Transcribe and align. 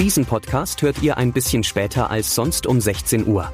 Diesen 0.00 0.24
Podcast 0.24 0.80
hört 0.80 1.02
ihr 1.02 1.18
ein 1.18 1.30
bisschen 1.34 1.62
später 1.62 2.10
als 2.10 2.34
sonst 2.34 2.66
um 2.66 2.80
16 2.80 3.26
Uhr. 3.26 3.52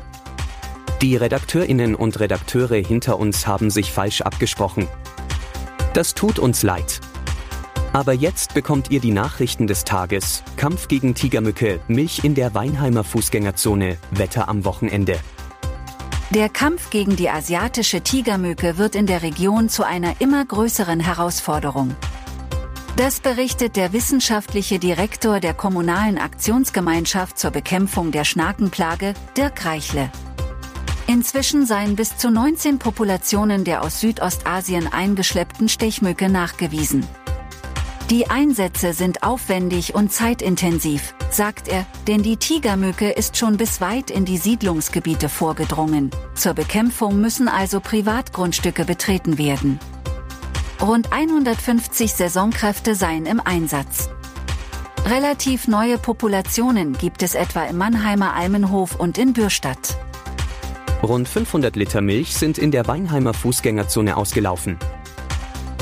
Die 1.03 1.17
Redakteurinnen 1.17 1.97
und 1.97 2.21
Redakteure 2.21 2.77
hinter 2.77 3.19
uns 3.19 3.49
haben 3.49 3.69
sich 3.69 3.91
falsch 3.91 4.21
abgesprochen. 4.21 4.87
Das 5.93 6.15
tut 6.15 6.39
uns 6.39 6.63
leid. 6.63 7.01
Aber 7.93 8.13
jetzt 8.13 8.55
bekommt 8.55 8.93
ihr 8.93 9.01
die 9.01 9.11
Nachrichten 9.11 9.67
des 9.67 9.83
Tages. 9.83 10.45
Kampf 10.57 10.87
gegen 10.87 11.17
Tigermücke, 11.17 11.81
Milch 11.89 12.23
in 12.23 12.37
der 12.37 12.55
Weinheimer 12.55 13.03
Fußgängerzone, 13.03 13.99
Wetter 14.13 14.49
am 14.49 14.65
Wochenende. 14.65 15.19
Der 16.31 16.49
Kampf 16.49 16.91
gegen 16.91 17.17
die 17.17 17.29
asiatische 17.29 18.03
Tigermücke 18.03 18.79
wird 18.79 18.95
in 18.95 19.07
der 19.07 19.23
Region 19.23 19.69
zu 19.69 19.83
einer 19.83 20.21
immer 20.21 20.45
größeren 20.45 21.01
Herausforderung. 21.01 21.97
Das 22.97 23.21
berichtet 23.21 23.77
der 23.77 23.93
wissenschaftliche 23.93 24.79
Direktor 24.79 25.39
der 25.39 25.53
Kommunalen 25.53 26.17
Aktionsgemeinschaft 26.17 27.39
zur 27.39 27.51
Bekämpfung 27.51 28.11
der 28.11 28.25
Schnakenplage, 28.25 29.13
Dirk 29.37 29.67
Reichle. 29.67 30.11
Inzwischen 31.07 31.67
seien 31.67 31.95
bis 31.95 32.17
zu 32.17 32.31
19 32.31 32.79
Populationen 32.79 33.65
der 33.65 33.83
aus 33.83 34.01
Südostasien 34.01 34.91
eingeschleppten 34.91 35.69
Stechmücke 35.69 36.31
nachgewiesen. 36.31 37.07
Die 38.09 38.31
Einsätze 38.31 38.95
sind 38.95 39.23
aufwendig 39.23 39.95
und 39.95 40.11
zeitintensiv, 40.11 41.15
sagt 41.31 41.69
er, 41.69 41.85
denn 42.07 42.23
die 42.23 42.39
Tigermücke 42.39 43.11
ist 43.11 43.37
schon 43.37 43.59
bis 43.59 43.83
weit 43.83 44.11
in 44.11 44.25
die 44.25 44.39
Siedlungsgebiete 44.39 45.29
vorgedrungen. 45.29 46.11
Zur 46.35 46.55
Bekämpfung 46.55 47.21
müssen 47.21 47.49
also 47.49 47.81
Privatgrundstücke 47.81 48.87
betreten 48.87 49.37
werden. 49.37 49.79
Rund 50.81 51.11
150 51.11 52.13
Saisonkräfte 52.13 52.95
seien 52.95 53.25
im 53.25 53.41
Einsatz. 53.41 54.11
Relativ 55.07 55.69
neue 55.69 55.97
Populationen 55.97 56.93
gibt 56.93 57.23
es 57.23 57.35
etwa 57.35 57.65
im 57.65 57.79
Mannheimer 57.79 58.35
Almenhof 58.35 58.95
und 58.97 59.17
in 59.17 59.33
Bürstadt. 59.33 59.97
Rund 61.03 61.29
500 61.29 61.77
Liter 61.77 62.03
Milch 62.03 62.37
sind 62.37 62.59
in 62.59 62.71
der 62.71 62.87
Weinheimer 62.87 63.33
Fußgängerzone 63.33 64.17
ausgelaufen. 64.17 64.79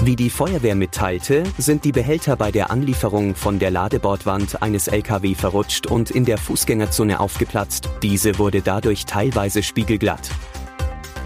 Wie 0.03 0.17
die 0.17 0.31
Feuerwehr 0.31 0.77
mitteilte, 0.77 1.43
sind 1.59 1.85
die 1.85 1.93
Behälter 1.93 2.37
bei 2.37 2.53
der 2.53 2.71
Anlieferung 2.71 3.35
von 3.35 3.59
der 3.59 3.71
Ladebordwand 3.71 4.63
eines 4.63 4.87
LKW 4.87 5.35
verrutscht 5.35 5.87
und 5.87 6.11
in 6.11 6.25
der 6.25 6.39
Fußgängerzone 6.39 7.19
aufgeplatzt. 7.19 7.89
Diese 8.03 8.39
wurde 8.39 8.61
dadurch 8.61 9.07
teilweise 9.07 9.63
spiegelglatt. 9.63 10.31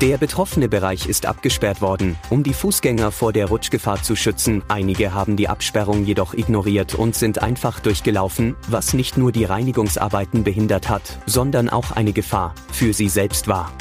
Der 0.00 0.16
betroffene 0.16 0.68
Bereich 0.68 1.08
ist 1.08 1.26
abgesperrt 1.26 1.80
worden, 1.80 2.16
um 2.30 2.44
die 2.44 2.52
Fußgänger 2.52 3.10
vor 3.10 3.32
der 3.32 3.46
Rutschgefahr 3.46 4.00
zu 4.00 4.14
schützen. 4.14 4.62
Einige 4.68 5.12
haben 5.12 5.34
die 5.34 5.48
Absperrung 5.48 6.04
jedoch 6.04 6.34
ignoriert 6.34 6.94
und 6.94 7.16
sind 7.16 7.42
einfach 7.42 7.80
durchgelaufen, 7.80 8.54
was 8.68 8.94
nicht 8.94 9.16
nur 9.16 9.32
die 9.32 9.44
Reinigungsarbeiten 9.44 10.44
behindert 10.44 10.88
hat, 10.88 11.18
sondern 11.26 11.68
auch 11.68 11.90
eine 11.90 12.12
Gefahr 12.12 12.54
für 12.70 12.92
sie 12.92 13.08
selbst 13.08 13.48
war. 13.48 13.72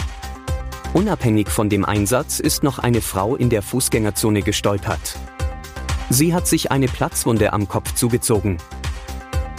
Unabhängig 0.95 1.49
von 1.49 1.69
dem 1.69 1.85
Einsatz 1.85 2.39
ist 2.39 2.63
noch 2.63 2.79
eine 2.79 3.02
Frau 3.02 3.36
in 3.36 3.52
der 3.52 3.61
Fußgängerzone 3.61 4.42
gestolpert. 4.42 5.19
Sie 6.09 6.33
hat 6.33 6.47
sich 6.47 6.71
eine 6.71 6.87
Platzwunde 6.87 7.53
am 7.53 7.67
Kopf 7.67 7.93
zugezogen. 7.93 8.58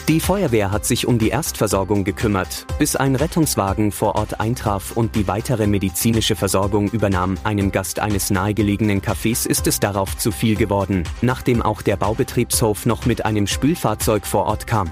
Die 0.08 0.20
Feuerwehr 0.20 0.70
hat 0.70 0.86
sich 0.86 1.06
um 1.06 1.18
die 1.18 1.28
Erstversorgung 1.28 2.02
gekümmert, 2.02 2.64
bis 2.78 2.96
ein 2.96 3.14
Rettungswagen 3.14 3.92
vor 3.92 4.14
Ort 4.14 4.40
eintraf 4.40 4.92
und 4.96 5.14
die 5.14 5.28
weitere 5.28 5.66
medizinische 5.66 6.34
Versorgung 6.34 6.88
übernahm. 6.88 7.36
Einem 7.44 7.72
Gast 7.72 8.00
eines 8.00 8.30
nahegelegenen 8.30 9.02
Cafés 9.02 9.46
ist 9.46 9.66
es 9.66 9.80
darauf 9.80 10.16
zu 10.16 10.32
viel 10.32 10.56
geworden, 10.56 11.04
nachdem 11.20 11.60
auch 11.60 11.82
der 11.82 11.98
Baubetriebshof 11.98 12.86
noch 12.86 13.04
mit 13.04 13.26
einem 13.26 13.46
Spülfahrzeug 13.46 14.24
vor 14.24 14.46
Ort 14.46 14.66
kam. 14.66 14.90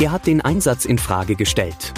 Er 0.00 0.10
hat 0.10 0.26
den 0.26 0.40
Einsatz 0.40 0.86
in 0.86 0.98
Frage 0.98 1.36
gestellt. 1.36 1.92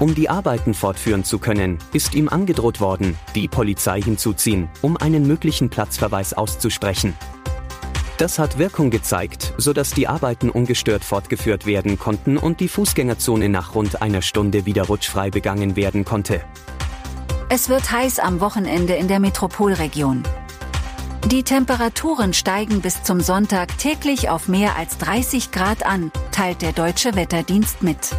Um 0.00 0.14
die 0.14 0.28
Arbeiten 0.28 0.74
fortführen 0.74 1.24
zu 1.24 1.38
können, 1.38 1.78
ist 1.94 2.14
ihm 2.14 2.28
angedroht 2.28 2.82
worden, 2.82 3.16
die 3.34 3.48
Polizei 3.48 4.02
hinzuziehen, 4.02 4.68
um 4.82 4.98
einen 4.98 5.26
möglichen 5.26 5.70
Platzverweis 5.70 6.34
auszusprechen. 6.34 7.14
Das 8.16 8.38
hat 8.38 8.58
Wirkung 8.58 8.90
gezeigt, 8.90 9.54
sodass 9.58 9.90
die 9.90 10.06
Arbeiten 10.06 10.48
ungestört 10.48 11.04
fortgeführt 11.04 11.66
werden 11.66 11.98
konnten 11.98 12.38
und 12.38 12.60
die 12.60 12.68
Fußgängerzone 12.68 13.48
nach 13.48 13.74
rund 13.74 14.02
einer 14.02 14.22
Stunde 14.22 14.66
wieder 14.66 14.84
rutschfrei 14.84 15.30
begangen 15.30 15.74
werden 15.74 16.04
konnte. 16.04 16.40
Es 17.48 17.68
wird 17.68 17.90
heiß 17.90 18.20
am 18.20 18.40
Wochenende 18.40 18.94
in 18.94 19.08
der 19.08 19.18
Metropolregion. 19.18 20.22
Die 21.26 21.42
Temperaturen 21.42 22.34
steigen 22.34 22.80
bis 22.80 23.02
zum 23.02 23.20
Sonntag 23.20 23.78
täglich 23.78 24.28
auf 24.28 24.46
mehr 24.46 24.76
als 24.76 24.98
30 24.98 25.50
Grad 25.50 25.84
an, 25.84 26.12
teilt 26.30 26.62
der 26.62 26.72
Deutsche 26.72 27.16
Wetterdienst 27.16 27.82
mit. 27.82 28.10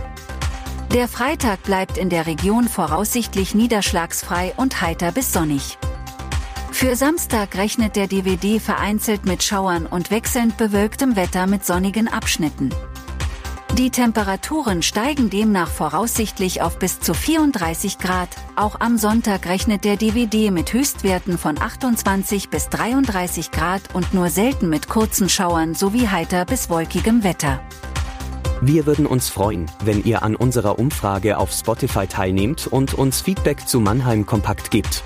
Der 0.94 1.08
Freitag 1.08 1.64
bleibt 1.64 1.98
in 1.98 2.10
der 2.10 2.26
Region 2.26 2.68
voraussichtlich 2.68 3.56
niederschlagsfrei 3.56 4.54
und 4.58 4.82
heiter 4.82 5.12
bis 5.12 5.32
sonnig. 5.32 5.78
Für 6.76 6.98
Samstag 6.98 7.56
rechnet 7.56 7.96
der 7.96 8.08
DVD 8.08 8.60
vereinzelt 8.60 9.26
mit 9.26 9.44
Schauern 9.44 9.86
und 9.86 10.12
wechselnd 10.12 10.58
bewölktem 10.58 11.16
Wetter 11.16 11.48
mit 11.48 11.66
sonnigen 11.66 12.10
Abschnitten. 12.10 12.70
Die 13.78 13.92
Temperaturen 13.92 14.82
steigen 14.82 15.30
demnach 15.30 15.70
voraussichtlich 15.70 16.62
auf 16.62 16.78
bis 16.78 17.00
zu 17.00 17.14
34 17.14 17.98
Grad. 17.98 18.28
Auch 18.58 18.82
am 18.82 18.98
Sonntag 18.98 19.48
rechnet 19.48 19.86
der 19.86 19.96
DVD 19.96 20.52
mit 20.52 20.74
Höchstwerten 20.74 21.38
von 21.38 21.58
28 21.58 22.50
bis 22.50 22.68
33 22.68 23.52
Grad 23.52 23.82
und 23.94 24.14
nur 24.14 24.30
selten 24.30 24.68
mit 24.68 24.90
kurzen 24.90 25.30
Schauern 25.30 25.76
sowie 25.76 26.10
heiter 26.10 26.44
bis 26.44 26.70
wolkigem 26.70 27.24
Wetter. 27.24 27.62
Wir 28.60 28.86
würden 28.86 29.06
uns 29.06 29.30
freuen, 29.30 29.72
wenn 29.86 30.04
ihr 30.04 30.24
an 30.24 30.36
unserer 30.36 30.78
Umfrage 30.78 31.38
auf 31.38 31.54
Spotify 31.54 32.06
teilnehmt 32.06 32.68
und 32.68 32.94
uns 32.94 33.22
Feedback 33.22 33.66
zu 33.66 33.80
Mannheim 33.80 34.26
Kompakt 34.26 34.72
gibt. 34.72 35.06